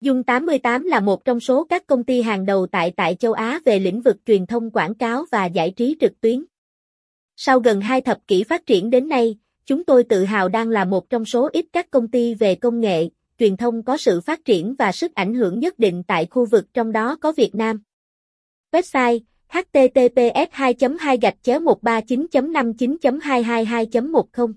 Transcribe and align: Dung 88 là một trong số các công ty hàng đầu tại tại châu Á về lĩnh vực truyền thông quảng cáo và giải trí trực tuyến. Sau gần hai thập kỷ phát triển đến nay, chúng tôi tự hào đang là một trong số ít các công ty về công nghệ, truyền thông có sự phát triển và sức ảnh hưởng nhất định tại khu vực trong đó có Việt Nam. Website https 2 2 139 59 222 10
Dung 0.00 0.22
88 0.22 0.84
là 0.84 1.00
một 1.00 1.24
trong 1.24 1.40
số 1.40 1.64
các 1.64 1.86
công 1.86 2.04
ty 2.04 2.22
hàng 2.22 2.46
đầu 2.46 2.66
tại 2.66 2.92
tại 2.96 3.14
châu 3.14 3.32
Á 3.32 3.60
về 3.64 3.78
lĩnh 3.78 4.00
vực 4.00 4.16
truyền 4.26 4.46
thông 4.46 4.70
quảng 4.70 4.94
cáo 4.94 5.24
và 5.30 5.46
giải 5.46 5.70
trí 5.70 5.96
trực 6.00 6.20
tuyến. 6.20 6.44
Sau 7.36 7.60
gần 7.60 7.80
hai 7.80 8.00
thập 8.00 8.26
kỷ 8.26 8.44
phát 8.44 8.66
triển 8.66 8.90
đến 8.90 9.08
nay, 9.08 9.38
chúng 9.66 9.84
tôi 9.84 10.04
tự 10.04 10.24
hào 10.24 10.48
đang 10.48 10.68
là 10.68 10.84
một 10.84 11.10
trong 11.10 11.24
số 11.24 11.48
ít 11.52 11.66
các 11.72 11.90
công 11.90 12.08
ty 12.08 12.34
về 12.34 12.54
công 12.54 12.80
nghệ, 12.80 13.08
truyền 13.38 13.56
thông 13.56 13.82
có 13.82 13.96
sự 13.96 14.20
phát 14.20 14.44
triển 14.44 14.74
và 14.78 14.92
sức 14.92 15.14
ảnh 15.14 15.34
hưởng 15.34 15.58
nhất 15.58 15.78
định 15.78 16.02
tại 16.06 16.26
khu 16.30 16.46
vực 16.46 16.64
trong 16.74 16.92
đó 16.92 17.16
có 17.20 17.32
Việt 17.32 17.54
Nam. 17.54 17.82
Website 18.72 19.20
https 19.48 20.48
2 20.50 20.74
2 20.98 21.18
139 21.60 22.26
59 22.52 22.96
222 23.22 23.86
10 24.02 24.48